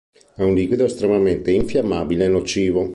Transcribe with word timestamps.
È 0.33 0.41
un 0.41 0.55
liquido 0.55 0.85
estremamente 0.85 1.51
infiammabile 1.51 2.25
e 2.25 2.29
nocivo. 2.29 2.89